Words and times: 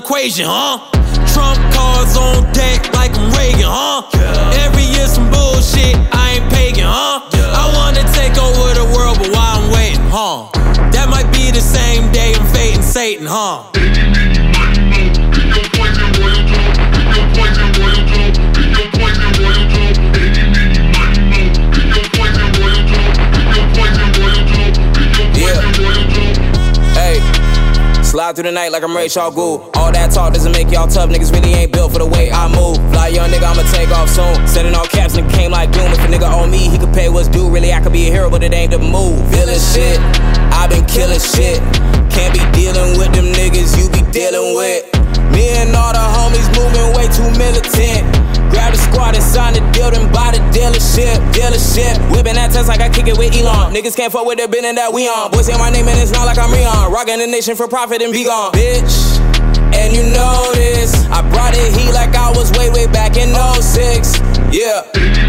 equation, 0.00 0.46
huh? 0.46 0.99
Slide 28.30 28.36
through 28.36 28.50
the 28.50 28.54
night 28.54 28.70
like 28.70 28.84
I'm 28.84 28.94
Ra's 28.94 29.16
al 29.16 29.32
Ghul. 29.32 29.74
All 29.74 29.90
that 29.90 30.12
talk 30.12 30.32
doesn't 30.32 30.52
make 30.52 30.70
y'all 30.70 30.86
tough. 30.86 31.10
Niggas 31.10 31.34
really 31.34 31.50
ain't 31.50 31.72
built 31.72 31.90
for 31.90 31.98
the 31.98 32.06
way 32.06 32.30
I 32.30 32.46
move. 32.46 32.78
Fly 32.94 33.08
young 33.08 33.28
nigga, 33.28 33.42
I'ma 33.42 33.66
take 33.74 33.90
off 33.90 34.08
soon. 34.08 34.46
Sending 34.46 34.72
all 34.72 34.86
caps 34.86 35.16
and 35.16 35.28
came 35.32 35.50
like 35.50 35.72
doom. 35.72 35.90
If 35.90 35.98
a 35.98 36.06
nigga 36.06 36.30
owe 36.30 36.46
me, 36.46 36.70
he 36.70 36.78
could 36.78 36.94
pay 36.94 37.08
what's 37.08 37.26
due. 37.26 37.50
Really, 37.50 37.72
I 37.72 37.80
could 37.80 37.92
be 37.92 38.06
a 38.06 38.10
hero, 38.12 38.30
but 38.30 38.44
it 38.44 38.54
ain't 38.54 38.70
the 38.70 38.78
move. 38.78 39.18
Feeling 39.34 39.58
shit, 39.58 39.98
i 40.54 40.68
been 40.70 40.86
killing 40.86 41.18
shit. 41.18 41.58
Can't 42.14 42.30
be 42.30 42.46
dealing 42.54 43.02
with 43.02 43.10
them 43.10 43.34
niggas 43.34 43.74
you 43.74 43.90
be 43.90 44.06
dealing 44.12 44.54
with. 44.54 44.86
Me 45.34 45.50
and 45.58 45.74
all 45.74 45.90
the 45.90 45.98
homies 45.98 46.46
moving 46.54 46.86
way 46.94 47.10
too 47.10 47.26
militant. 47.34 48.19
Grab 48.50 48.72
the 48.72 48.78
squad 48.78 49.14
and 49.14 49.22
sign 49.22 49.54
the 49.54 49.60
deal, 49.72 49.90
then 49.90 50.10
buy 50.12 50.34
the 50.34 50.42
dealership, 50.50 51.16
dealership. 51.32 51.96
Whipping 52.10 52.34
that 52.34 52.52
test 52.52 52.68
like 52.68 52.80
I 52.80 52.88
kick 52.88 53.06
it 53.06 53.16
with 53.16 53.34
Elon. 53.34 53.72
Niggas 53.72 53.96
can't 53.96 54.12
fuck 54.12 54.26
with 54.26 54.38
the 54.38 54.48
building 54.48 54.74
that 54.74 54.92
we 54.92 55.08
on. 55.08 55.30
Boy, 55.30 55.42
say 55.42 55.56
my 55.58 55.70
name 55.70 55.88
and 55.88 55.98
it's 55.98 56.12
not 56.12 56.26
like 56.26 56.38
I'm 56.38 56.50
Rion. 56.50 56.92
Rocking 56.92 57.18
the 57.18 57.26
nation 57.26 57.56
for 57.56 57.68
profit 57.68 58.02
and 58.02 58.12
be 58.12 58.24
gone, 58.24 58.52
bitch. 58.52 59.18
And 59.74 59.94
you 59.94 60.02
know 60.12 60.50
this, 60.54 60.94
I 61.06 61.22
brought 61.30 61.54
it 61.54 61.70
heat 61.78 61.92
like 61.92 62.14
I 62.14 62.30
was 62.30 62.50
way, 62.58 62.70
way 62.70 62.86
back 62.86 63.16
in 63.16 63.30
06. 63.34 64.18
Yeah. 64.52 65.19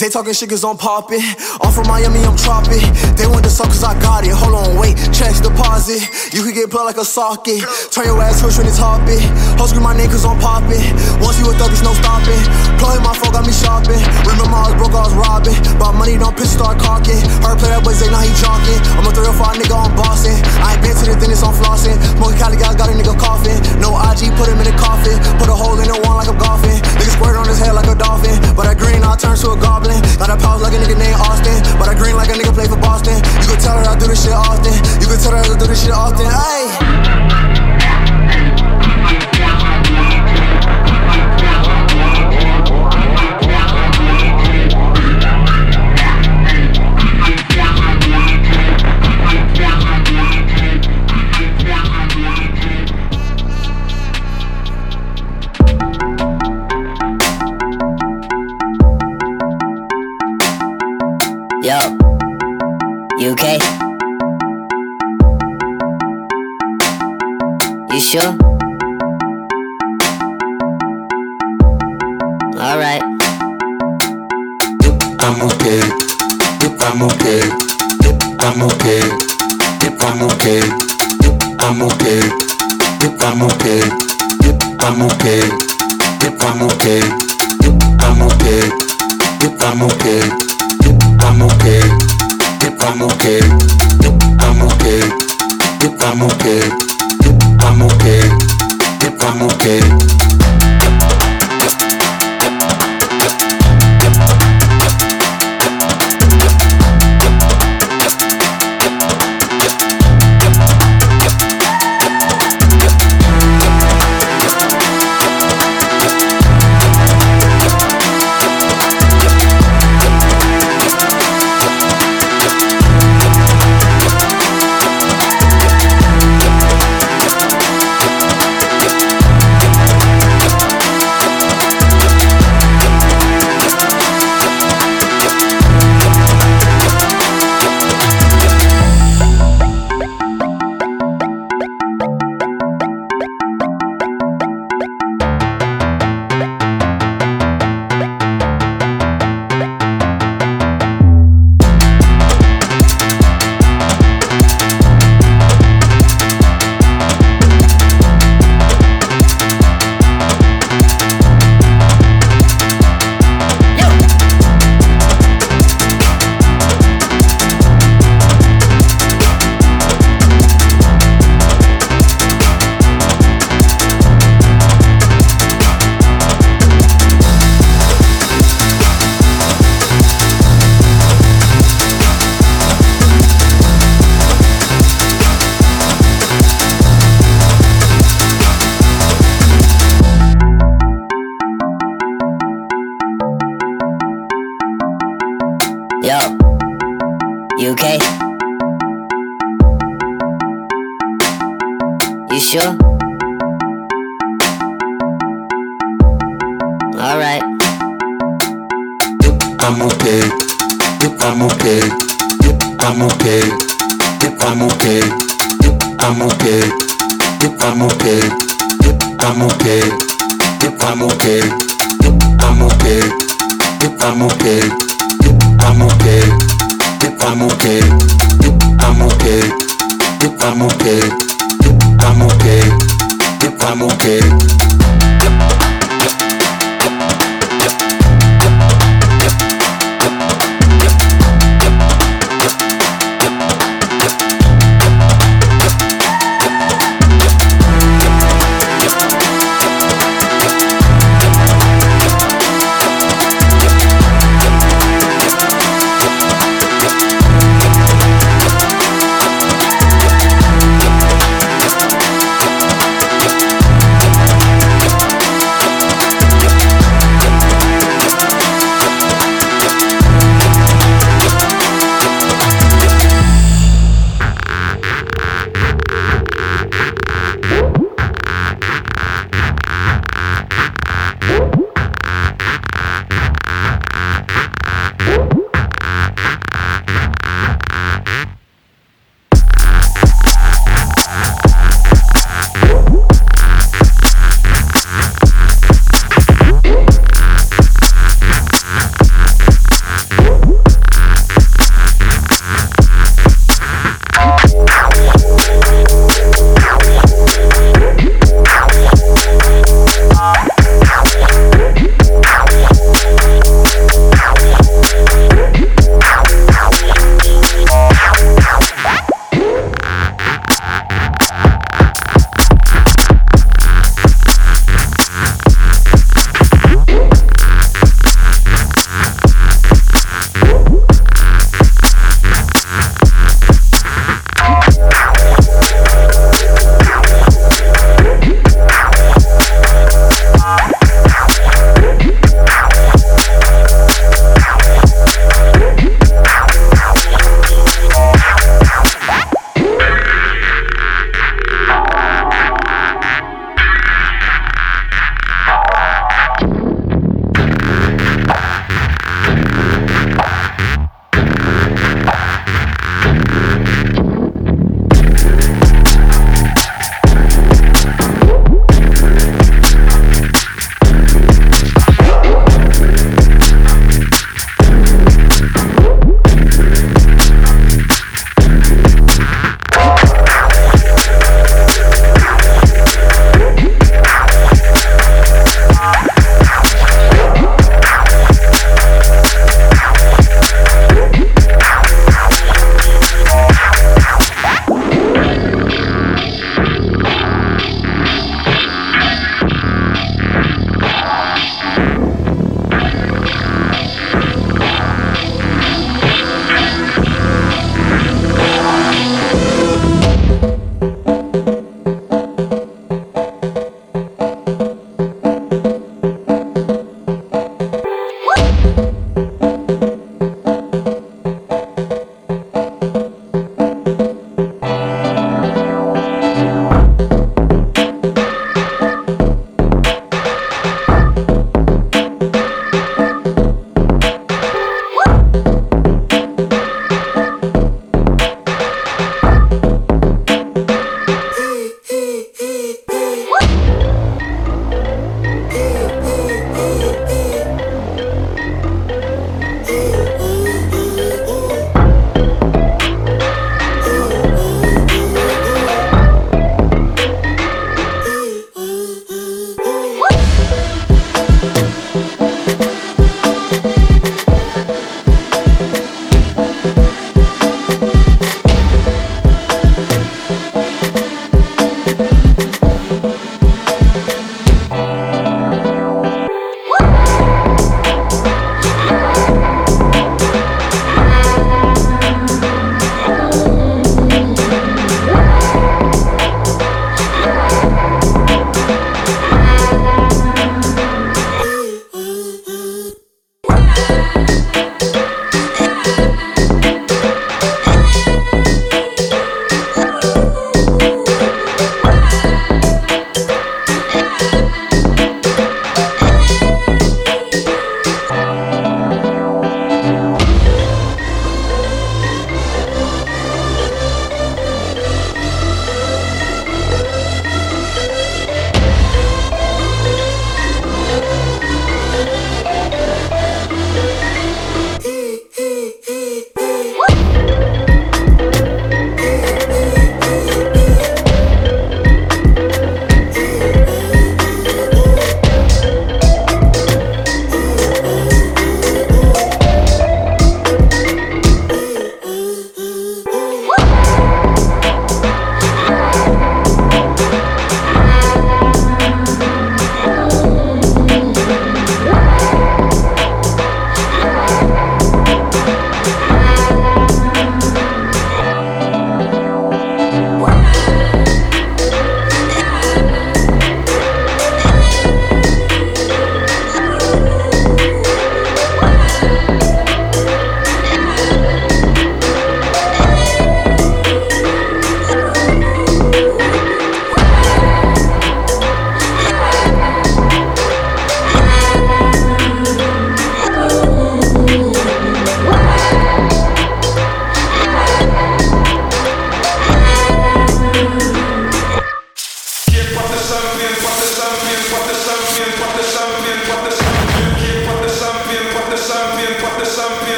They 0.00 0.08
talking 0.08 0.32
shit 0.32 0.48
cause 0.48 0.64
I'm 0.64 0.80
poppin'. 0.80 1.20
I'm 1.60 1.68
from 1.76 1.84
Miami, 1.84 2.24
I'm 2.24 2.32
chopping. 2.32 2.80
They 3.20 3.28
want 3.28 3.44
the 3.44 3.52
suck 3.52 3.68
cause 3.68 3.84
I 3.84 3.92
got 4.00 4.24
it. 4.24 4.32
Hold 4.32 4.56
on, 4.56 4.80
wait, 4.80 4.96
checks 5.12 5.44
deposit. 5.44 6.00
You 6.32 6.40
could 6.40 6.56
get 6.56 6.72
plugged 6.72 6.88
like 6.88 6.96
a 6.96 7.04
socket. 7.04 7.60
Turn 7.92 8.08
your 8.08 8.16
ass 8.16 8.40
switch 8.40 8.56
when 8.56 8.64
it's 8.64 8.80
hopping. 8.80 9.20
Ho 9.60 9.68
scream 9.68 9.84
my 9.84 9.92
name 9.92 10.08
cause 10.08 10.24
I'm 10.24 10.40
poppin'. 10.40 10.80
Once 11.20 11.36
you 11.36 11.44
a 11.44 11.52
thug, 11.52 11.68
there's 11.68 11.84
no 11.84 11.92
stopping. 12.00 12.40
Plug 12.80 12.96
my 13.04 13.12
phone 13.12 13.36
got 13.36 13.44
me 13.44 13.52
shopping. 13.52 14.00
Remember 14.24 14.56
I 14.56 14.72
was 14.72 14.76
broke, 14.80 14.96
I 14.96 15.04
was 15.04 15.12
robbing. 15.12 15.60
But 15.76 15.92
money 15.92 16.16
don't 16.16 16.32
piss, 16.32 16.56
start 16.56 16.80
cocking. 16.80 17.20
Heard 17.44 17.60
play 17.60 17.68
that 17.68 17.84
say 17.92 18.08
now 18.08 18.24
he 18.24 18.32
jogging. 18.40 18.80
I'm 18.96 19.04
a 19.04 19.12
305 19.12 19.60
nigga, 19.60 19.76
I'm 19.76 19.92
bossing. 20.00 20.40
I 20.64 20.80
ain't 20.80 20.80
been 20.80 20.96
to 20.96 21.12
the 21.12 21.16
dentist, 21.20 21.44
I'm 21.44 21.52
flossing. 21.52 22.00
Smoking 22.16 22.40
Cali 22.40 22.56
guys 22.56 22.72
got 22.72 22.88
a 22.88 22.96
nigga 22.96 23.12
coughing. 23.20 23.60
No 23.84 24.00
IG, 24.00 24.32
put 24.40 24.48
him 24.48 24.64
in 24.64 24.72
the 24.72 24.76
coffin. 24.80 25.20
Put 25.36 25.52
a 25.52 25.56
hole 25.56 25.76
in 25.76 25.92
the 25.92 26.00
wall 26.08 26.16
like 26.16 26.32
I'm 26.32 26.40
golfing. 26.40 26.80
Nigga 26.96 27.12
squirt 27.20 27.36
on 27.36 27.44
his 27.44 27.60
head 27.60 27.76
like 27.76 27.92
a 27.92 27.96
dolphin. 28.00 28.40
But 28.56 28.64
that 28.64 28.80
green, 28.80 29.04
I 29.04 29.12
turn 29.20 29.36
to 29.44 29.52
a 29.52 29.60
goblin. 29.60 29.89
Got 30.18 30.30
a 30.30 30.36
pause 30.36 30.62
like 30.62 30.74
a 30.74 30.78
nigga 30.78 30.98
named 30.98 31.18
Austin. 31.26 31.58
But 31.78 31.88
I 31.88 31.94
green 31.94 32.16
like 32.16 32.30
a 32.30 32.36
nigga 32.38 32.54
play 32.54 32.68
for 32.68 32.76
Boston. 32.76 33.16
You 33.42 33.48
can 33.50 33.58
tell 33.58 33.76
her 33.78 33.84
I 33.84 33.98
do 33.98 34.06
this 34.06 34.22
shit 34.22 34.32
often. 34.32 34.74
You 35.00 35.06
can 35.10 35.18
tell 35.18 35.32
her 35.32 35.42
I 35.42 35.58
do 35.58 35.66
this 35.66 35.82
shit 35.82 35.92
often. 35.92 36.26
Ayy. 36.26 37.09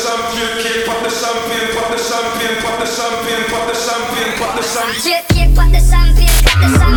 Put 0.00 0.08
the 0.08 0.16
champagne, 0.16 0.86
put 0.86 1.02
the 1.02 1.10
champagne, 1.10 1.68
put 1.76 1.90
the 1.90 1.98
champagne, 1.98 2.56
put 2.62 2.80
the 2.80 2.86
champagne, 2.86 3.44
put 3.48 3.66
the 3.66 3.74
champagne. 3.74 4.38
Pop 4.38 4.56
the 4.56 4.62
champagne, 4.62 5.54
pop 5.54 5.70
the 5.70 5.80
champagne. 5.80 6.89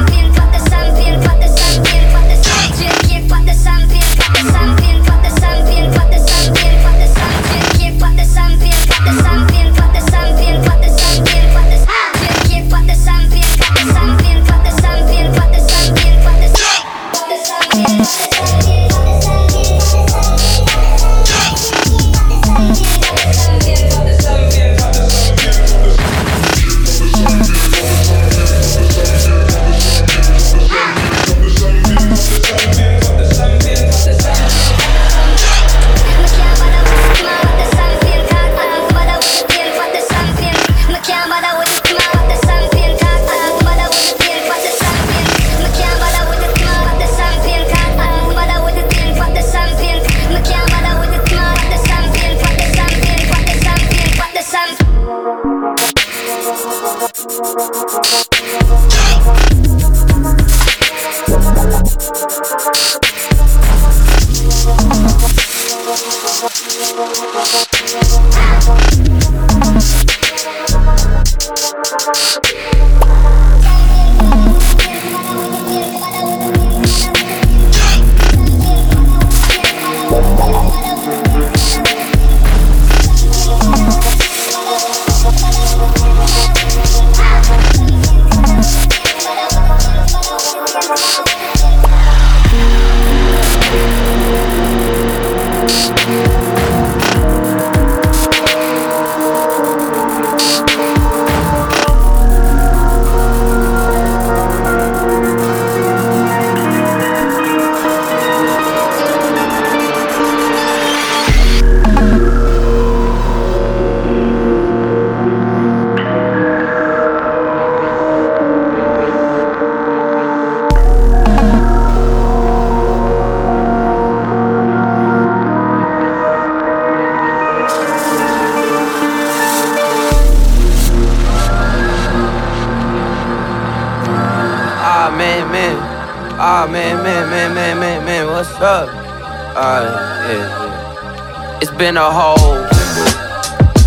Been 141.83 141.97
a 141.97 142.09
whole 142.09 142.63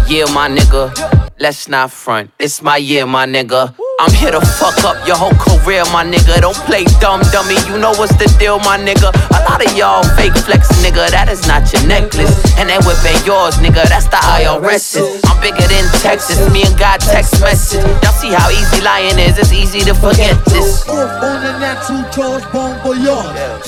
year, 0.06 0.26
my 0.34 0.50
nigga. 0.50 0.92
Let's 1.40 1.66
not 1.66 1.90
front. 1.90 2.30
It's 2.38 2.60
my 2.60 2.76
year, 2.76 3.06
my 3.06 3.24
nigga. 3.24 3.74
I'm 4.00 4.12
here 4.12 4.32
to 4.32 4.40
fuck 4.60 4.84
up 4.84 5.06
your 5.06 5.16
whole 5.16 5.32
career, 5.32 5.82
my 5.96 6.04
nigga. 6.04 6.42
Don't 6.42 6.60
play 6.68 6.84
dumb, 7.00 7.22
dummy. 7.32 7.56
You 7.72 7.78
know 7.78 7.92
what's 7.96 8.14
the 8.16 8.28
deal, 8.38 8.58
my 8.58 8.76
nigga. 8.76 9.08
Lot 9.46 9.64
of 9.64 9.72
y'all 9.78 10.02
fake 10.18 10.34
flex, 10.36 10.68
nigga. 10.82 11.06
That 11.14 11.30
is 11.30 11.46
not 11.46 11.70
your 11.72 11.86
necklace. 11.86 12.34
And 12.58 12.68
that 12.68 12.82
whip 12.82 12.98
ain't 13.06 13.22
yours, 13.24 13.54
nigga. 13.62 13.86
That's 13.86 14.10
the 14.10 14.18
IRS. 14.18 14.98
I'm 15.30 15.38
bigger 15.40 15.62
than 15.70 15.86
Texas. 16.02 16.42
Me 16.50 16.66
and 16.66 16.74
God 16.76 16.98
text 17.00 17.40
message. 17.40 17.86
Y'all 18.02 18.12
see 18.18 18.34
how 18.34 18.50
easy 18.50 18.82
lying 18.82 19.18
is. 19.22 19.38
It's 19.38 19.52
easy 19.54 19.80
to 19.86 19.94
forget 19.94 20.34
this. 20.50 20.82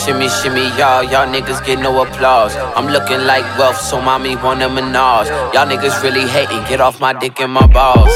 Shimmy, 0.03 0.29
shimmy, 0.29 0.67
y'all. 0.77 1.07
Y'all 1.07 1.31
niggas 1.31 1.65
get 1.65 1.79
no 1.79 2.03
applause. 2.03 2.57
I'm 2.75 2.91
looking 2.91 3.23
like 3.25 3.47
wealth, 3.57 3.79
so 3.79 4.01
mommy 4.03 4.35
want 4.37 4.63
a 4.63 4.69
menage. 4.69 5.29
Y'all 5.55 5.67
niggas 5.71 6.03
really 6.03 6.27
hating. 6.27 6.67
Get 6.69 6.81
off 6.81 7.01
my 7.01 7.13
dick 7.13 7.41
and 7.41 7.53
my 7.53 7.67
balls. 7.69 8.11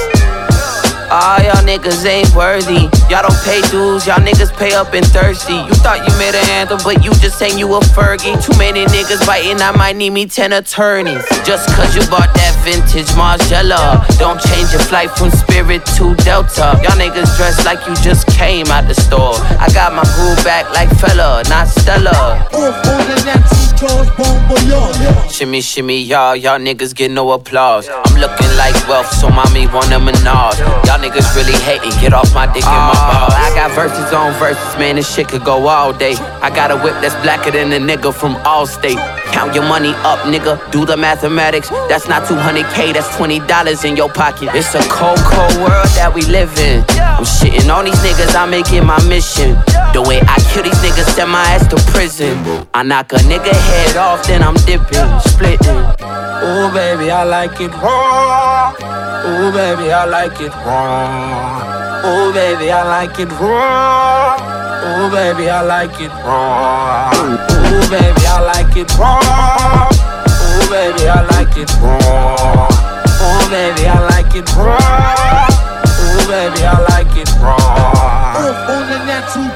All 1.12 1.44
y'all 1.44 1.60
niggas 1.60 2.06
ain't 2.06 2.34
worthy. 2.34 2.88
Y'all 3.12 3.20
don't 3.20 3.36
pay 3.44 3.60
dues, 3.68 4.06
y'all 4.06 4.16
niggas 4.16 4.48
pay 4.56 4.72
up 4.72 4.94
and 4.94 5.04
thirsty. 5.04 5.52
You 5.52 5.76
thought 5.84 6.00
you 6.08 6.12
made 6.16 6.32
a 6.32 6.40
anthem, 6.56 6.80
but 6.82 7.04
you 7.04 7.12
just 7.20 7.38
saying 7.38 7.58
you 7.58 7.68
a 7.74 7.80
Fergie. 7.92 8.32
Too 8.40 8.56
many 8.56 8.86
niggas 8.86 9.26
biting, 9.26 9.60
I 9.60 9.76
might 9.76 9.94
need 9.94 10.16
me 10.16 10.24
10 10.24 10.54
attorneys. 10.54 11.20
Just 11.44 11.68
cause 11.76 11.94
you 11.94 12.00
bought 12.08 12.32
that 12.32 12.56
vintage 12.64 13.12
Margiela. 13.12 14.00
Don't 14.16 14.40
change 14.40 14.72
your 14.72 14.80
flight 14.88 15.10
from 15.10 15.28
Spirit 15.28 15.84
to 16.00 16.14
Delta. 16.24 16.80
Y'all 16.80 16.96
niggas 16.96 17.36
dress 17.36 17.62
like 17.66 17.86
you 17.86 17.94
just 17.96 18.26
came 18.28 18.68
out 18.68 18.88
the 18.88 18.94
store. 18.94 19.36
I 19.60 19.68
got 19.74 19.92
my 19.92 20.08
groove 20.16 20.42
back 20.44 20.72
like 20.72 20.88
fella, 20.96 21.42
not 21.50 21.68
Stella. 21.68 22.40
Shimmy, 25.28 25.60
shimmy, 25.60 26.00
y'all, 26.02 26.36
y'all 26.36 26.60
niggas 26.60 26.94
get 26.94 27.10
no 27.10 27.32
applause. 27.32 27.88
I'm 27.88 28.14
looking 28.20 28.46
like 28.56 28.74
wealth, 28.86 29.10
so 29.10 29.28
mommy 29.28 29.66
want 29.66 29.90
a 29.90 29.98
menage. 29.98 30.58
Y'all 30.86 31.00
niggas 31.02 31.34
really 31.34 31.58
hating, 31.64 31.90
get 32.00 32.12
off 32.12 32.32
my 32.32 32.46
dick 32.46 32.62
and 32.62 32.86
my 32.86 32.92
oh, 32.94 33.10
balls. 33.10 33.34
I 33.34 33.50
got 33.56 33.72
verses 33.74 34.12
on 34.12 34.32
verses, 34.38 34.78
man, 34.78 34.96
this 34.96 35.12
shit 35.12 35.26
could 35.28 35.44
go 35.44 35.66
all 35.66 35.92
day. 35.92 36.14
I 36.14 36.50
got 36.54 36.70
a 36.70 36.76
whip 36.76 36.94
that's 37.02 37.14
blacker 37.24 37.50
than 37.50 37.72
a 37.72 37.78
nigga 37.80 38.14
from 38.14 38.36
Allstate. 38.44 39.00
Count 39.32 39.52
your 39.52 39.64
money 39.64 39.94
up, 40.04 40.20
nigga, 40.30 40.60
do 40.70 40.86
the 40.86 40.96
mathematics. 40.96 41.70
That's 41.88 42.06
not 42.06 42.22
200k, 42.28 42.92
that's 42.92 43.08
$20 43.16 43.84
in 43.84 43.96
your 43.96 44.12
pocket. 44.12 44.50
It's 44.54 44.74
a 44.76 44.82
cold, 44.90 45.18
cold 45.18 45.56
world 45.58 45.88
that 45.98 46.12
we 46.14 46.22
live 46.26 46.56
in. 46.58 46.84
I'm 47.00 47.24
shitting 47.24 47.74
on 47.74 47.86
these 47.86 47.98
niggas, 47.98 48.36
I 48.36 48.46
make 48.46 48.70
it 48.72 48.84
my 48.84 49.02
mission. 49.08 49.58
The 49.92 50.04
way 50.06 50.20
I 50.22 50.38
kill 50.52 50.62
these 50.62 50.78
niggas, 50.78 51.16
send 51.16 51.30
my 51.32 51.42
ass 51.50 51.66
to 51.68 51.76
prison. 51.90 52.38
I 52.74 52.82
knock 52.82 53.12
a 53.12 53.16
nigga 53.16 53.50
head 53.50 53.71
off, 53.96 54.26
then 54.26 54.42
I'm 54.42 54.54
dipping, 54.66 55.20
splitting. 55.20 55.84
Oh, 56.00 56.70
baby, 56.72 57.10
I 57.10 57.24
like 57.24 57.60
it 57.60 57.72
raw. 57.82 58.74
Oh, 58.78 59.52
baby, 59.52 59.92
I 59.92 60.04
like 60.04 60.40
it 60.40 60.52
raw. 60.64 61.72
Oh 62.04 62.32
baby, 62.32 62.68
I 62.68 62.82
like 62.82 63.20
it 63.20 63.30
raw. 63.38 64.34
Oh 64.82 65.08
baby, 65.08 65.48
I 65.48 65.62
like 65.62 66.00
it 66.00 66.10
raw. 66.26 67.12
Oh 67.14 67.86
baby, 67.88 68.26
I 68.26 68.40
like 68.42 68.76
it 68.76 68.90
raw. 68.98 69.88
Oh 70.26 70.66
baby, 70.68 71.06
I 71.06 71.22
like 71.30 71.56
it 71.56 71.70
raw. 71.78 72.66
Oh 73.22 73.48
baby, 73.52 73.86
I 73.86 74.00
like 74.10 74.34
it 74.34 74.50
raw. 74.56 75.46
Oh 76.02 76.26
baby, 76.26 76.66
I 76.66 76.80
like 76.90 77.16
it 77.16 77.30
raw 77.40 78.01
on 78.56 78.88
the 78.88 78.98
natural 79.06 79.48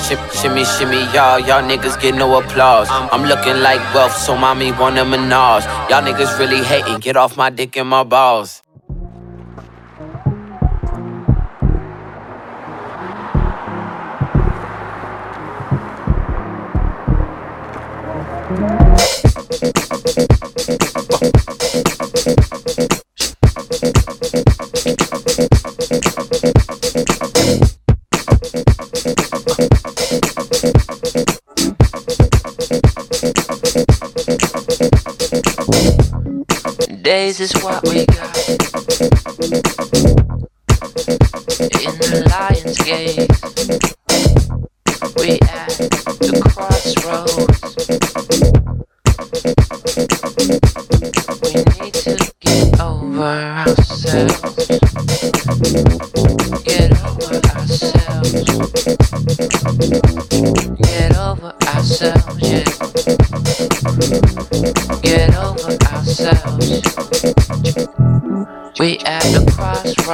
Sh- 0.00 0.40
shimmy, 0.40 0.64
shimmy, 0.64 1.02
y'all, 1.12 1.38
y'all 1.38 1.62
niggas 1.62 2.00
get 2.00 2.14
no 2.14 2.38
applause. 2.38 2.88
I'm 2.90 3.24
looking 3.24 3.60
like 3.60 3.80
wealth, 3.94 4.16
so 4.16 4.36
mommy 4.36 4.72
want 4.72 4.98
a 4.98 5.04
menage. 5.04 5.64
Y'all 5.90 6.02
niggas 6.02 6.38
really 6.38 6.62
hating, 6.62 7.00
get 7.00 7.16
off 7.16 7.36
my 7.36 7.50
dick 7.50 7.76
and 7.76 7.88
my 7.88 8.04
balls. 8.04 8.62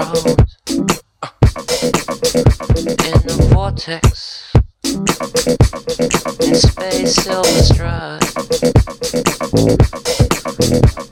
Crossroads. 0.01 0.57
In 3.07 3.19
the 3.27 3.49
vortex. 3.53 4.53
In 6.41 6.55
space, 6.55 7.15
silver 7.15 7.63
strut. 7.63 8.25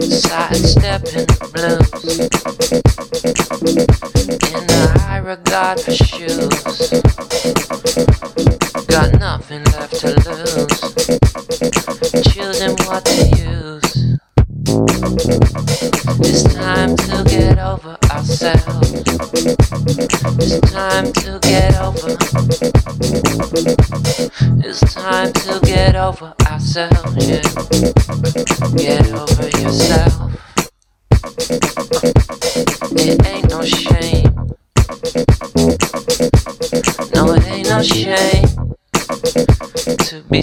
Sidestepping 0.00 1.26
blues. 1.52 1.90
In 4.52 4.66
the 4.66 4.82
high 5.00 5.18
regard 5.18 5.80
for 5.80 5.92
shoes. 5.92 7.17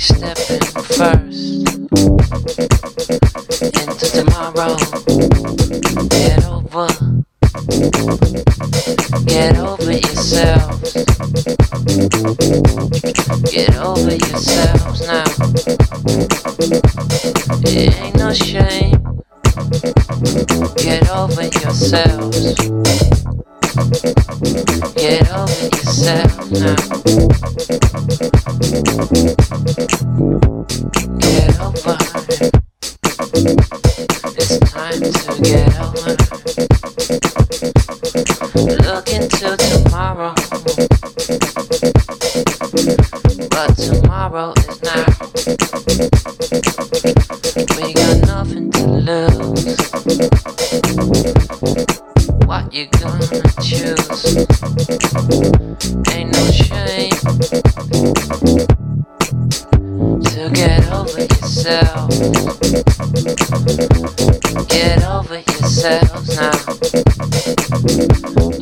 Stepping 0.05 0.61
first 0.93 1.65
into 3.73 4.05
tomorrow. 4.13 4.77
Get 6.09 6.45
over, 6.45 6.87
get 9.25 9.57
over 9.57 9.91
yourselves. 9.91 10.93
Get 13.51 13.75
over 13.77 14.15
yourselves 14.15 15.01
now. 15.07 15.25
It 17.63 17.99
ain't 17.99 18.17
no 18.17 18.31
shame. 18.31 19.01
Get 20.77 21.09
over 21.09 21.41
yourselves. 21.41 22.34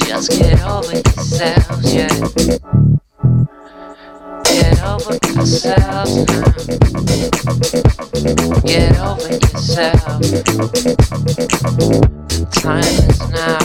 Just 0.07 0.31
get 0.31 0.63
over 0.63 0.93
yeah. 1.83 2.07
Get 4.45 4.81
over 4.83 5.19
now. 5.35 6.25
Get 8.63 8.97
over 8.99 9.27
yourself. 9.33 10.21
Time 12.51 12.83
is 12.83 13.19
now. 13.31 13.59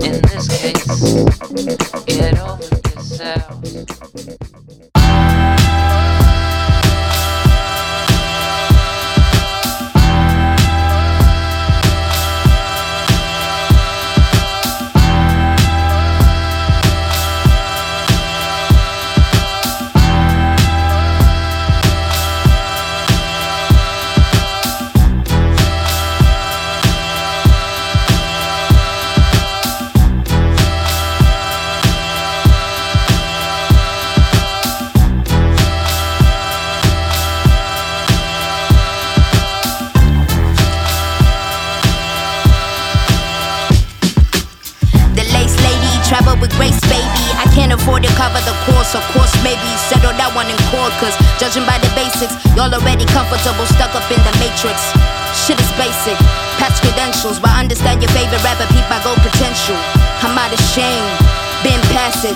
In 0.00 0.22
this 0.22 0.48
case, 0.48 0.86
get 2.06 2.38
over 2.40 2.68
yourselves. 2.88 4.07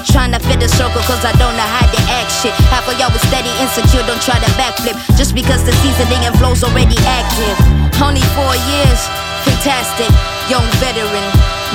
Trying 0.04 0.32
to 0.32 0.40
fit 0.42 0.58
the 0.58 0.68
circle 0.68 1.00
cause 1.06 1.22
I 1.24 1.32
don't 1.38 1.54
know 1.54 1.68
how 1.68 1.86
to 1.86 2.00
act 2.18 2.30
shit. 2.42 2.54
Half 2.70 2.88
of 2.90 2.98
y'all 2.98 3.12
was 3.12 3.22
steady, 3.26 3.50
insecure, 3.62 4.02
don't 4.06 4.20
try 4.22 4.38
to 4.38 4.50
backflip. 4.58 4.98
Just 5.14 5.34
because 5.34 5.62
the 5.62 5.72
seasoning 5.82 6.22
and 6.26 6.34
flow's 6.38 6.62
already 6.64 6.98
active. 7.06 7.56
Only 8.02 8.24
four 8.34 8.54
years, 8.72 9.00
fantastic. 9.46 10.10
Young 10.50 10.66
veteran, 10.82 11.26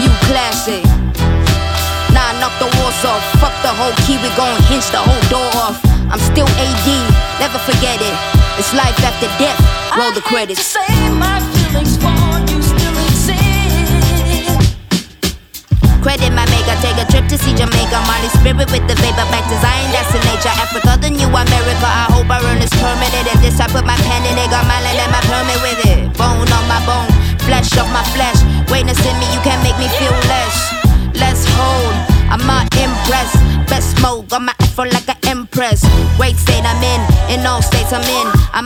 new 0.02 0.12
classic. 0.28 0.84
Nah, 2.12 2.36
knock 2.40 2.56
the 2.60 2.68
walls 2.80 3.00
off. 3.06 3.24
Fuck 3.40 3.56
the 3.64 3.72
whole 3.72 3.96
key, 4.04 4.20
we 4.20 4.30
gon' 4.36 4.56
hinge 4.68 4.88
the 4.92 5.00
whole 5.00 5.24
door 5.32 5.48
off. 5.64 5.80
I'm 6.12 6.20
still 6.20 6.48
AD, 6.48 6.88
never 7.40 7.60
forget 7.60 8.00
it. 8.00 8.16
It's 8.60 8.74
life 8.74 8.98
after 9.04 9.28
death. 9.38 9.60
Roll 9.96 10.12
the 10.12 10.22
credits. 10.22 10.76
Credit 16.02 16.32
my 16.32 16.46
maker, 16.46 16.47
take 16.47 16.47
a 16.47 16.47
trip 16.47 16.47
to 17.28 17.38
see 17.38 17.54
Jamaica. 17.54 18.00
Molly 18.08 18.30
spirit 18.40 18.72
with 18.72 18.86
the 18.88 18.96
vapor, 18.96 19.28
back 19.28 19.44
Zion, 19.48 19.92
that's 19.92 20.12
the 20.12 20.20
nature. 20.28 20.54
Africa, 20.56 20.96
the 21.00 21.12
new 21.12 21.28
America. 21.28 21.88
I 21.88 22.08
hope 22.12 22.30
I 22.32 22.40
earn 22.48 22.60
this 22.60 22.72
permanent. 22.80 23.28
And 23.28 23.40
this 23.44 23.60
I 23.60 23.68
put 23.68 23.84
my 23.84 23.96
pen 24.08 24.24
in 24.24 24.40
it, 24.40 24.50
got 24.50 24.64
my 24.66 24.80
land 24.80 25.00
and 25.00 25.12
my 25.12 25.22
permit 25.28 25.60
with 25.64 25.82
it. 25.92 26.00
Bone 26.16 26.48
on 26.48 26.66
my 26.72 26.80
bone, 26.88 27.12
flesh 27.44 27.76
off 27.76 27.90
my 27.92 28.04
flesh. 28.16 28.40
Witness 28.72 29.00
in 29.04 29.16
me, 29.20 29.28
you 29.36 29.42
can't 29.44 29.62
make 29.64 29.78
me 29.78 29.92
feel 30.00 30.16
less. 30.32 30.56
Let's 31.20 31.44
hold, 31.58 31.96
I'm 32.32 32.44
not 32.48 32.72
impressed. 32.78 33.38
Best 33.68 34.00
mode, 34.02 34.30
got 34.30 34.42
my 34.42 34.56
afro 34.60 34.86
like 34.86 35.10
an 35.10 35.20
empress. 35.28 35.84
Great 36.16 36.38
state 36.38 36.64
I'm 36.64 36.82
in, 36.82 37.02
in 37.40 37.46
all 37.46 37.62
states 37.62 37.92
I'm 37.92 38.04
in. 38.06 38.37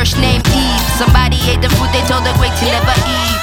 first 0.00 0.16
name 0.16 0.40
Eve. 0.56 0.80
Somebody 0.96 1.36
ate 1.44 1.60
the 1.60 1.68
food 1.76 1.92
they 1.92 2.00
told 2.08 2.24
the 2.24 2.32
great 2.40 2.56
to 2.56 2.64
never 2.72 2.96
eat. 3.04 3.42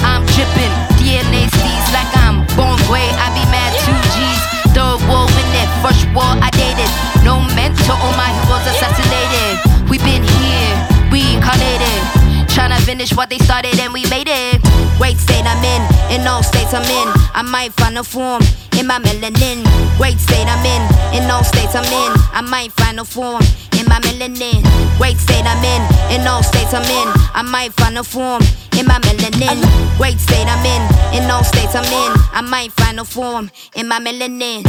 I'm 0.00 0.24
dripping, 0.32 0.72
DNA 0.96 1.44
sees 1.52 1.86
like 1.92 2.08
I'm 2.24 2.48
born 2.56 2.80
gray. 2.88 3.04
I 3.20 3.28
be 3.36 3.44
mad 3.52 3.76
two 3.84 3.92
G's. 4.16 4.40
Third 4.72 5.04
war 5.04 5.28
in 5.28 5.48
it, 5.52 5.68
first 5.84 6.08
war 6.16 6.32
I 6.40 6.48
dated. 6.56 6.88
No 7.28 7.44
mentor, 7.52 7.92
all 8.00 8.16
my 8.16 8.32
heroes 8.40 8.64
assassinated. 8.72 9.07
What 12.88 13.28
they 13.28 13.36
started 13.38 13.78
and 13.80 13.92
we 13.92 14.00
made 14.08 14.28
it. 14.30 14.62
Great 14.96 15.18
state 15.18 15.44
I'm 15.44 15.62
in, 15.62 16.20
in 16.20 16.26
all 16.26 16.42
states 16.42 16.72
I'm 16.72 16.80
in. 16.82 17.08
I 17.34 17.42
might 17.42 17.70
find 17.74 17.98
a 17.98 18.02
form 18.02 18.40
in 18.78 18.86
my 18.86 18.98
melanin. 18.98 19.60
Great 19.98 20.16
state 20.18 20.48
I'm 20.48 20.64
in, 20.64 20.82
in 21.12 21.30
all 21.30 21.44
states 21.44 21.74
I'm 21.74 21.84
in. 21.84 22.12
I 22.32 22.40
might 22.40 22.72
find 22.72 22.98
a 22.98 23.04
form 23.04 23.42
in 23.78 23.84
my 23.84 24.00
melanin. 24.00 24.64
Great 24.96 25.18
state 25.18 25.44
I'm 25.44 25.62
in, 25.62 26.18
in 26.18 26.26
all 26.26 26.42
states 26.42 26.72
I'm 26.72 26.82
in. 26.82 27.08
I 27.34 27.42
might 27.42 27.74
find 27.74 27.98
a 27.98 28.02
form 28.04 28.40
in 28.78 28.86
my 28.86 28.98
melanin. 29.00 29.60
Great 29.98 30.18
state 30.18 30.48
I'm 30.48 30.64
in, 30.64 31.22
in 31.22 31.30
all 31.30 31.44
states 31.44 31.74
I'm 31.74 31.84
in. 31.84 32.12
I 32.32 32.40
might 32.40 32.72
find 32.72 32.98
a 32.98 33.04
form 33.04 33.50
in 33.76 33.86
my 33.86 34.00
melanin. 34.00 34.64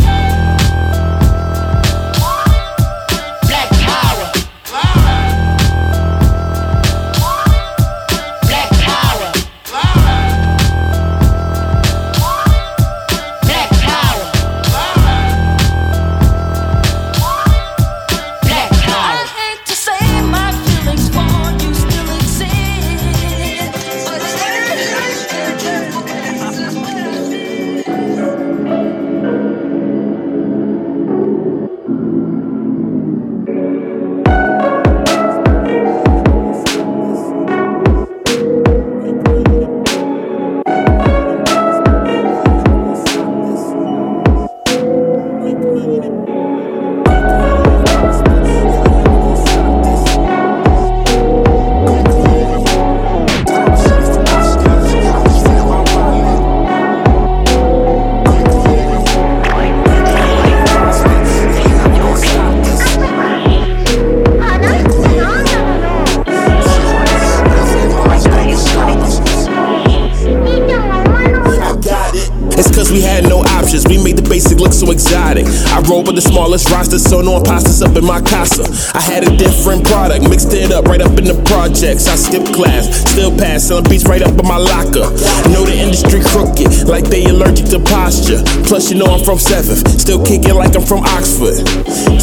Roster, 76.90 77.10
so 77.10 77.22
no 77.22 77.38
imposters 77.38 77.82
up 77.82 77.96
in 77.96 78.06
my 78.06 78.22
casa. 78.22 78.64
I 78.98 79.02
had 79.02 79.24
a 79.28 79.38
different 79.38 79.86
product, 79.86 80.28
mixed 80.30 80.54
it 80.54 80.72
up 80.72 80.86
right 80.86 81.02
up 81.02 81.18
in 81.18 81.26
the 81.26 81.40
projects. 81.46 82.08
I 82.08 82.16
skipped 82.16 82.54
class, 82.54 83.04
still 83.20 83.38
pass, 83.38 83.68
selling 83.68 83.84
beats 83.84 84.06
right 84.08 84.22
up 84.22 84.32
in 84.32 84.48
my 84.48 84.56
locker. 84.56 85.04
Know 85.52 85.68
the 85.68 85.76
industry 85.76 86.24
crooked, 86.24 86.88
like 86.88 87.04
they 87.12 87.26
allergic 87.26 87.68
to 87.76 87.80
posture. 87.84 88.40
Plus, 88.64 88.90
you 88.90 88.96
know 88.96 89.12
I'm 89.12 89.20
from 89.28 89.36
7th, 89.36 89.84
still 90.00 90.24
kicking 90.24 90.56
like 90.56 90.72
I'm 90.72 90.88
from 90.88 91.04
Oxford. 91.04 91.60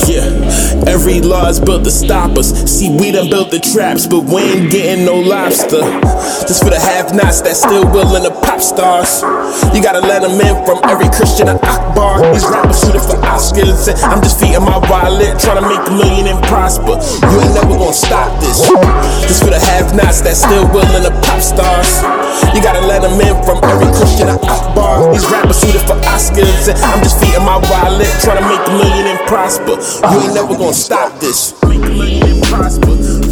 Yeah, 0.08 0.24
every 0.88 1.20
law 1.20 1.52
is 1.52 1.60
built 1.60 1.84
to 1.84 1.90
stop 1.90 2.38
us. 2.38 2.48
See, 2.64 2.88
we 2.88 3.12
done 3.12 3.28
built 3.28 3.50
the 3.50 3.60
traps, 3.60 4.06
but 4.06 4.24
we 4.24 4.40
ain't 4.40 4.72
getting 4.72 5.04
no 5.04 5.20
lobster. 5.20 5.84
Just 6.48 6.64
for 6.64 6.70
the 6.72 6.80
have 6.80 7.12
nots 7.12 7.44
that 7.44 7.60
still 7.60 7.84
willing 7.92 8.24
to 8.24 8.32
pop 8.40 8.64
stars. 8.64 9.20
You 9.76 9.82
gotta 9.84 10.00
let 10.00 10.24
them 10.24 10.40
in 10.40 10.56
from 10.64 10.80
every 10.88 11.12
Christian 11.12 11.52
and 11.52 11.60
Akbar. 11.60 12.24
These 12.32 12.48
rappers 12.48 12.80
shooting 12.80 13.04
for 13.04 13.20
Oscar 13.20 13.56
skills. 13.66 13.88
I'm 14.00 14.22
just 14.22 14.40
feeding 14.40 14.64
my 14.64 14.78
wallet, 14.88 15.36
trying 15.38 15.60
to 15.60 15.66
make 15.66 15.84
a 15.84 15.92
million 15.92 16.26
and 16.32 16.40
prosper. 16.46 16.96
You 16.96 17.36
ain't 17.42 17.52
never 17.52 17.76
gonna 17.76 17.92
stop 17.92 18.32
this. 18.40 18.64
This 19.26 19.42
for 19.42 19.50
the 19.50 19.60
have-nots 19.60 20.22
that 20.22 20.36
still 20.36 20.64
willing 20.70 20.85
to 21.02 21.10
pop 21.26 21.40
stars. 21.40 22.02
You 22.54 22.62
gotta 22.62 22.86
let 22.86 23.02
them 23.02 23.18
in 23.20 23.34
from 23.44 23.58
every 23.64 23.90
Christian 23.96 24.28
and 24.28 24.40
Akbar. 24.44 25.12
These 25.12 25.26
rappers 25.30 25.56
suited 25.56 25.82
for 25.82 25.96
Oscars. 26.06 26.68
and 26.68 26.78
I'm 26.78 27.02
just 27.02 27.18
feeding 27.20 27.44
my 27.44 27.58
wallet, 27.70 28.08
trying 28.22 28.38
to 28.38 28.46
make 28.48 28.62
a 28.68 28.72
million 28.72 29.06
and 29.06 29.20
prosper. 29.26 29.76
You 30.12 30.20
ain't 30.22 30.34
never 30.34 30.54
gonna 30.54 30.72
stop 30.72 31.18
this. 31.20 31.54
Make 31.64 31.78
a 31.78 31.90
million 31.90 32.22
and 32.22 32.42
prosper. 32.44 33.25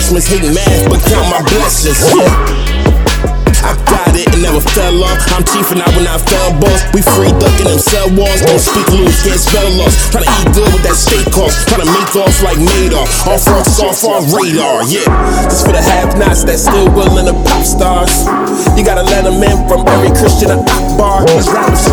Year 0.00 0.20
freshmen 0.20 0.22
hate 0.22 0.54
math, 0.54 0.88
but 0.88 1.00
count 1.08 1.28
my 1.28 1.42
blessings. 1.48 2.00
I 3.60 3.76
got 3.84 4.16
it 4.16 4.24
and 4.32 4.40
never 4.40 4.60
fell 4.72 5.04
off. 5.04 5.20
I'm 5.36 5.44
chief 5.44 5.68
and 5.68 5.84
I 5.84 5.88
when 5.92 6.08
I 6.08 6.16
fell 6.16 6.56
boss. 6.56 6.80
We 6.96 7.04
free 7.04 7.28
ducking 7.36 7.68
them 7.68 7.76
cell 7.76 8.08
walls. 8.16 8.40
Don't 8.40 8.56
speak 8.56 8.88
loose, 8.96 9.20
can't 9.20 9.36
spell 9.36 9.68
loss. 9.76 10.08
Tryna 10.08 10.32
eat 10.40 10.48
good 10.56 10.70
with 10.72 10.84
that 10.88 10.96
steak 10.96 11.28
cost. 11.28 11.68
Tryna 11.68 11.84
make 11.92 12.16
off 12.16 12.40
like 12.40 12.56
Madoff. 12.56 13.28
Off 13.28 13.44
rocks 13.52 13.76
off 13.80 14.00
our 14.08 14.24
radar, 14.32 14.88
yeah. 14.88 15.04
This 15.44 15.60
for 15.60 15.76
the 15.76 15.82
have 15.82 16.16
nots 16.16 16.44
that 16.48 16.56
still 16.56 16.88
willing 16.96 17.28
to 17.28 17.36
pop 17.44 17.64
stars. 17.68 18.24
You 18.76 18.84
gotta 18.84 19.04
let 19.04 19.28
them 19.28 19.44
in 19.44 19.58
from 19.68 19.84
every 19.84 20.16
Christian 20.16 20.56
and 20.56 20.64
Akbar. 20.64 21.28
These 21.28 21.52
rappers. 21.52 21.84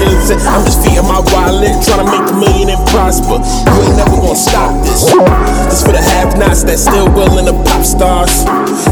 I'm 0.00 0.64
just 0.64 0.80
feeding 0.82 1.04
my 1.04 1.20
wallet. 1.32 1.76
Tryna 1.84 2.08
make 2.08 2.24
a 2.30 2.36
million 2.36 2.70
and 2.70 2.82
prosper. 2.88 3.36
You 3.36 3.76
ain't 3.84 3.96
never 3.96 4.16
gonna 4.16 4.36
stop 4.36 4.72
this. 4.84 5.04
This 5.68 5.82
for 5.84 5.92
the 5.92 6.00
have 6.00 6.38
nots 6.38 6.64
that 6.64 6.78
still 6.78 7.10
willing 7.12 7.46
to 7.46 7.52
pop 7.68 7.84
stars. 7.84 8.44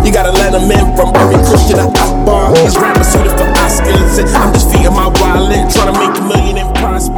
You 0.05 0.13
gotta 0.13 0.33
let 0.33 0.53
them 0.53 0.69
in 0.71 0.97
from 0.97 1.15
every 1.17 1.41
Christian 1.49 1.81
and 1.81 1.97
Akbar. 1.97 2.53
These 2.55 2.77
rappers 2.77 3.09
suited 3.09 3.33
for 3.33 3.49
Oscars. 3.65 4.21
I'm 4.37 4.53
just 4.53 4.71
feeding 4.71 4.93
my 4.93 5.09
wallet, 5.21 5.73
trying 5.73 5.93
to 5.93 5.97
make 5.97 6.15
a 6.19 6.25
million 6.29 6.59
and 6.59 6.75
prosper. 6.77 7.18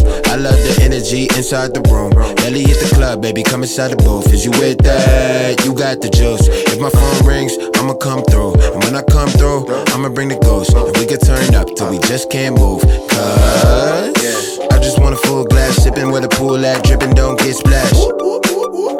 Energy 1.11 1.27
inside 1.35 1.73
the 1.73 1.81
room. 1.91 2.13
Ellie 2.47 2.63
at 2.71 2.79
the 2.79 2.89
club, 2.95 3.21
baby, 3.21 3.43
come 3.43 3.63
inside 3.63 3.91
the 3.91 3.97
booth. 3.97 4.31
Is 4.31 4.45
you 4.45 4.51
with 4.51 4.77
that? 4.87 5.59
You 5.65 5.73
got 5.73 5.99
the 5.99 6.07
juice. 6.07 6.47
If 6.47 6.79
my 6.79 6.89
phone 6.89 7.27
rings, 7.27 7.51
I'ma 7.75 7.95
come 7.95 8.23
through. 8.23 8.55
And 8.55 8.81
when 8.85 8.95
I 8.95 9.03
come 9.03 9.27
through, 9.27 9.67
I'ma 9.91 10.07
bring 10.07 10.29
the 10.29 10.39
ghost. 10.39 10.71
And 10.71 10.95
we 10.95 11.05
get 11.05 11.19
turned 11.19 11.53
up 11.53 11.67
till 11.75 11.91
we 11.91 11.99
just 12.07 12.31
can't 12.31 12.55
move. 12.55 12.81
Cause 13.11 14.59
I 14.71 14.79
just 14.79 14.99
want 14.99 15.15
a 15.15 15.17
full 15.27 15.43
glass, 15.43 15.83
sipping 15.83 16.11
where 16.11 16.21
the 16.21 16.29
pool 16.29 16.63
at, 16.65 16.85
dripping, 16.85 17.11
don't 17.11 17.37
get 17.37 17.55
splashed. 17.55 18.07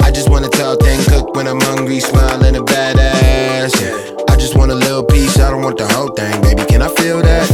I 0.04 0.10
just 0.12 0.28
want 0.28 0.44
a 0.44 0.50
tall 0.50 0.76
thing 0.76 1.00
cook 1.08 1.34
when 1.34 1.48
I'm 1.48 1.60
hungry, 1.62 2.00
smiling 2.00 2.56
a 2.56 2.62
badass. 2.62 3.72
I 4.28 4.36
just 4.36 4.54
want 4.54 4.70
a 4.70 4.76
little 4.76 5.04
piece, 5.04 5.38
I 5.38 5.50
don't 5.50 5.62
want 5.62 5.78
the 5.78 5.88
whole 5.88 6.12
thing, 6.12 6.42
baby. 6.42 6.64
Can 6.68 6.82
I 6.82 6.92
feel 6.92 7.22
that? 7.22 7.48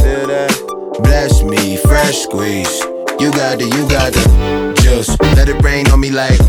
Bless 0.99 1.43
me, 1.43 1.77
fresh 1.77 2.17
squeeze. 2.27 2.98
You 3.19 3.31
got 3.31 3.59
the, 3.59 3.65
you 3.65 3.83
got 3.89 4.13
the 4.13 4.73
juice. 4.81 5.09
Let 5.35 5.49
it 5.49 5.61
rain 5.61 5.89
on 5.91 5.99
me 5.99 6.09
like, 6.09 6.39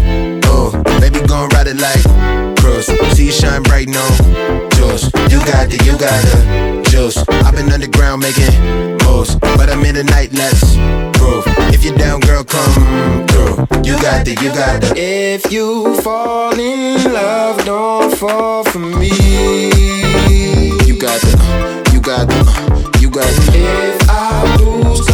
oh, 0.46 0.70
baby, 1.00 1.18
gon' 1.26 1.48
ride 1.50 1.66
it 1.66 1.76
like 1.76 1.98
cruise. 2.58 2.86
See 3.16 3.26
you 3.26 3.32
shine 3.32 3.64
bright, 3.64 3.88
no 3.88 4.06
juice. 4.78 5.10
You 5.26 5.42
got 5.50 5.66
the, 5.68 5.82
you 5.84 5.98
got 5.98 6.22
the 6.22 6.86
juice. 6.88 7.18
I've 7.42 7.56
been 7.56 7.72
underground 7.72 8.22
making 8.22 8.54
moves, 9.02 9.34
but 9.34 9.68
I'm 9.68 9.84
in 9.84 9.96
the 9.96 10.04
night, 10.04 10.32
let's 10.32 10.76
prove. 11.18 11.42
If 11.74 11.84
you're 11.84 11.96
down, 11.96 12.20
girl, 12.20 12.44
come 12.44 13.26
through. 13.26 13.66
You 13.82 13.98
got 14.00 14.24
the, 14.24 14.38
you 14.40 14.54
got 14.54 14.80
the. 14.80 14.94
If 14.96 15.50
you 15.50 16.00
fall 16.02 16.58
in 16.58 17.12
love, 17.12 17.64
don't 17.64 18.14
fall 18.16 18.62
for 18.62 18.78
me. 18.78 19.10
You 20.86 20.94
got 21.00 21.20
the, 21.20 21.90
you 21.92 22.00
got 22.00 22.28
the, 22.28 22.98
you 23.00 23.10
got 23.10 23.26
the. 23.26 23.58
If 23.58 24.08
I 24.08 24.56
lose 24.60 25.09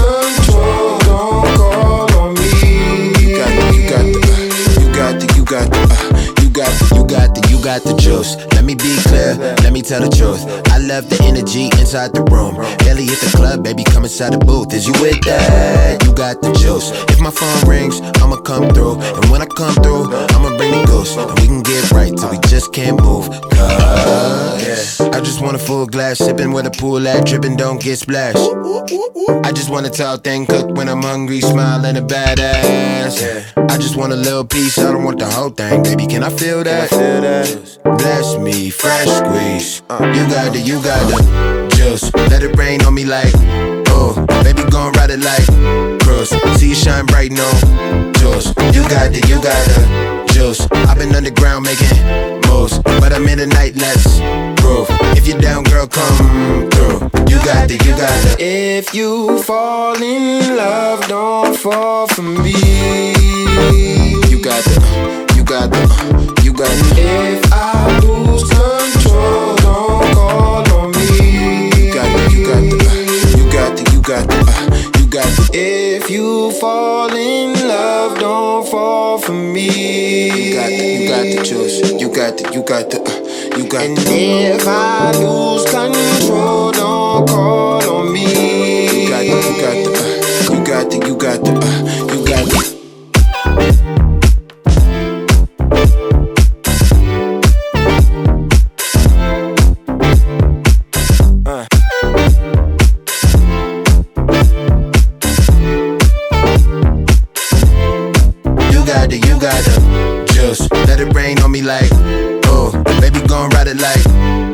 got 7.67 7.83
the, 7.83 7.97
juice. 7.97 8.37
Let 8.55 8.65
me 8.65 8.77
be 8.77 8.95
clear, 9.11 9.35
let 9.67 9.73
me 9.73 9.83
tell 9.83 10.01
the 10.01 10.07
truth. 10.07 10.39
I 10.71 10.79
love 10.79 11.11
the 11.11 11.19
energy 11.27 11.67
inside 11.83 12.15
the 12.15 12.23
room. 12.31 12.55
Ellie 12.87 13.11
hit 13.11 13.19
the 13.19 13.33
club, 13.35 13.65
baby, 13.65 13.83
come 13.83 14.05
inside 14.05 14.35
the 14.35 14.39
booth. 14.39 14.73
Is 14.73 14.87
you 14.87 14.95
with 15.03 15.19
that? 15.27 15.99
You 16.05 16.15
got 16.15 16.41
the 16.43 16.53
juice. 16.63 16.95
If 17.11 17.19
my 17.19 17.33
phone 17.35 17.69
rings, 17.69 17.99
I'ma 18.23 18.37
come 18.47 18.71
through. 18.71 19.03
And 19.03 19.27
when 19.35 19.43
I 19.43 19.47
come 19.47 19.75
through, 19.83 20.15
I'ma 20.15 20.57
bring 20.57 20.71
the 20.79 20.85
ghost. 20.87 21.19
And 21.19 21.35
we 21.41 21.47
can 21.51 21.63
get 21.63 21.91
right 21.91 22.15
till 22.17 22.31
we 22.31 22.39
just 22.47 22.73
can't 22.73 23.03
move. 23.03 23.27
Cause 23.51 25.01
I 25.01 25.19
just 25.19 25.43
want 25.43 25.57
a 25.57 25.59
full 25.59 25.87
glass, 25.87 26.19
sipping 26.19 26.53
where 26.53 26.63
the 26.63 26.71
pool 26.71 27.03
at, 27.09 27.27
dripping, 27.27 27.57
don't 27.57 27.83
get 27.83 27.99
splashed. 27.99 28.39
I 29.43 29.51
just 29.51 29.71
want 29.71 29.87
a 29.87 29.91
tall 29.91 30.19
thing 30.19 30.47
cooked 30.47 30.71
when 30.79 30.89
I'm 30.89 31.03
hungry, 31.03 31.41
smiling 31.41 31.97
a 31.97 32.03
badass. 32.03 33.26
I 34.07 34.09
want 34.11 34.21
a 34.21 34.23
little 34.23 34.45
piece, 34.45 34.79
I 34.79 34.93
don't 34.93 35.03
want 35.03 35.19
the 35.19 35.29
whole 35.29 35.51
thing, 35.51 35.83
baby. 35.83 36.07
Can 36.07 36.23
I 36.23 36.29
feel 36.29 36.63
that? 36.63 36.91
Bless 37.83 38.39
me, 38.39 38.71
fresh 38.71 39.09
squeeze. 39.09 39.83
You 39.91 40.23
got 40.31 40.53
the, 40.53 40.61
you 40.61 40.81
got 40.81 41.03
the 41.11 41.69
juice. 41.75 42.15
Let 42.31 42.45
it 42.45 42.57
rain 42.57 42.85
on 42.85 42.95
me 42.95 43.05
like, 43.05 43.33
oh, 43.89 44.15
baby, 44.45 44.63
gon' 44.71 44.93
ride 44.93 45.11
it 45.11 45.19
like 45.19 45.45
cruise. 46.03 46.29
See 46.57 46.69
you 46.69 46.75
shine 46.77 47.07
bright, 47.07 47.33
no 47.33 47.51
juice. 48.15 48.47
You 48.77 48.89
got 48.89 49.11
the, 49.11 49.27
you 49.27 49.43
got 49.43 49.67
the 49.67 50.16
juice. 50.37 50.69
I've 50.71 50.99
been 50.99 51.15
underground 51.15 51.65
making 51.65 51.97
moves, 52.49 52.79
but 53.01 53.13
I'm 53.13 53.27
in 53.29 53.39
the 53.39 53.47
night, 53.47 53.75
let's 53.77 54.21
prove. 54.61 54.87
If 55.17 55.27
you're 55.27 55.41
down, 55.41 55.65
girl, 55.65 55.87
come 55.87 56.69
through. 56.73 56.99
You 57.31 57.39
got 57.49 57.69
the, 57.69 57.77
you 57.87 57.93
got 57.97 58.17
the. 58.25 58.37
If 58.39 58.95
you 58.95 59.43
fall 59.43 59.97
in 60.03 60.57
love, 60.57 61.09
don't 61.09 61.57
fall 61.57 62.07
for 62.09 62.23
me. 62.23 62.53
You 64.31 64.39
got 64.49 64.63
the, 64.69 64.77
you 65.37 65.43
got 65.45 65.71
the, 65.71 65.81
you 66.45 66.53
got 66.53 66.69
the. 66.69 66.95
If 66.99 67.53
I 67.53 67.99
lose 68.01 68.45
control, 68.45 69.57
don't 69.57 70.15
call 70.15 70.73
on 70.77 70.91
me. 70.93 71.71
You 71.79 71.95
got 71.95 72.09
the, 72.13 72.21
you 72.33 72.45
got 72.51 72.63
the, 72.71 72.77
you 73.39 73.45
got 73.57 73.71
the, 73.77 73.83
you 73.93 74.01
got 74.03 74.25
the, 74.29 74.99
you 75.01 75.07
got 75.07 75.29
the. 75.37 75.51
If 75.55 76.11
you 76.11 76.53
fall 76.61 77.06
me. 79.57 80.29
You 80.29 80.55
got 80.55 80.69
the, 80.69 80.85
you 80.87 81.09
got 81.09 81.23
the 81.25 81.43
juice. 81.43 81.77
You 82.01 82.09
got 82.15 82.37
the, 82.37 82.45
you 82.53 82.63
got 82.63 82.91
the, 82.91 82.99
uh, 83.01 83.57
you 83.57 83.69
got 83.69 83.85
and 83.87 83.97
the. 83.97 84.11
And 84.13 84.61
if 84.61 84.67
I 84.69 85.13
lose 85.17 85.65
control, 85.65 86.73
don't 86.73 87.29
call 87.29 87.83
on 87.97 88.13
me. 88.13 89.05
You 89.05 89.09
got 89.09 89.25
the, 89.25 89.37
you 89.49 89.57
got 89.65 89.77
the, 89.85 89.93
uh, 89.97 90.53
you 90.53 90.61
got 90.65 90.85
the, 90.91 90.97
you 91.09 91.17
got 91.17 91.41
the, 91.41 91.53
uh, 91.57 91.86
like, 111.67 111.91
oh, 112.47 112.71
baby, 113.01 113.21
gon' 113.27 113.51
ride 113.51 113.67
it 113.67 113.79
like 113.79 114.05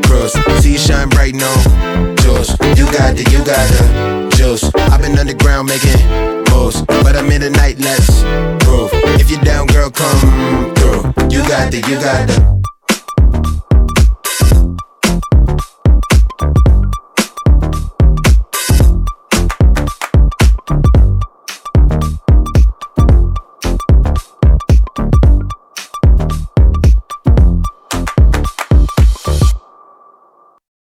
cruise. 0.06 0.32
See 0.62 0.72
you 0.72 0.78
shine 0.78 1.10
bright, 1.10 1.34
no 1.34 1.52
juice. 2.16 2.56
You 2.76 2.86
got 2.86 3.14
the, 3.16 3.28
you 3.30 3.44
got 3.44 3.68
the 3.68 4.32
juice. 4.36 4.64
I've 4.74 5.02
been 5.02 5.18
underground 5.18 5.68
making 5.68 6.00
moves, 6.50 6.80
but 6.82 7.14
I'm 7.14 7.30
in 7.30 7.42
the 7.42 7.50
night, 7.50 7.78
let's 7.78 8.22
prove. 8.64 8.90
If 9.20 9.30
you're 9.30 9.42
down, 9.42 9.66
girl, 9.66 9.90
come 9.90 10.74
through. 10.74 11.28
You 11.28 11.46
got 11.46 11.70
the, 11.70 11.84
you 11.86 12.00
got 12.00 12.28
the. 12.28 12.71